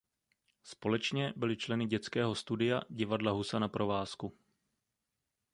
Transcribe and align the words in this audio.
Společně 0.63 1.33
byli 1.35 1.57
členy 1.57 1.85
Dětského 1.85 2.35
studia 2.35 2.81
Divadla 2.89 3.31
Husa 3.31 3.59
na 3.59 3.67
provázku. 3.67 4.33